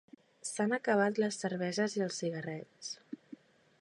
[0.51, 2.91] S'han acabat les cerveses i els cigarrets.